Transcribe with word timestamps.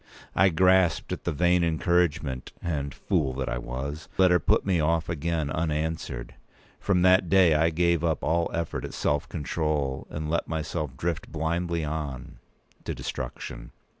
I 0.35 0.49
grasped 0.49 1.11
at 1.13 1.25
the 1.25 1.31
vain 1.31 1.63
encouragement, 1.63 2.53
and, 2.59 2.91
fool 2.91 3.33
that 3.33 3.47
I 3.47 3.59
was! 3.59 4.07
let 4.17 4.31
her 4.31 4.39
put 4.39 4.65
me 4.65 4.79
off 4.79 5.09
again 5.09 5.51
unanswered. 5.51 6.33
From 6.79 7.03
that 7.03 7.29
day, 7.29 7.53
I 7.53 7.69
gave 7.69 8.03
up 8.03 8.23
all 8.23 8.49
effort 8.51 8.83
at 8.83 8.95
self 8.95 9.29
control, 9.29 10.07
and 10.09 10.27
let 10.27 10.47
myself 10.47 10.97
drift 10.97 11.31
blindly 11.31 11.83
on—to 11.85 12.95
destruction. 12.95 13.73